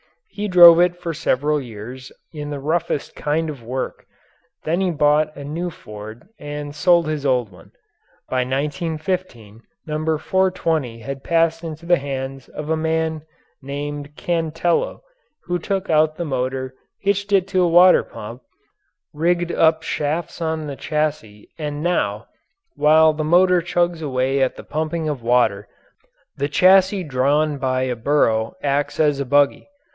[0.33, 4.07] He drove it for several years in the roughest kind of work.
[4.63, 7.73] Then he bought a new Ford and sold his old one.
[8.27, 9.97] By 1915 No.
[10.17, 13.21] 420 had passed into the hands of a man
[13.61, 15.01] named Cantello
[15.43, 18.41] who took out the motor, hitched it to a water pump,
[19.13, 22.25] rigged up shafts on the chassis and now,
[22.75, 25.67] while the motor chugs away at the pumping of water,
[26.37, 29.67] the chassis drawn by a burro acts as a buggy.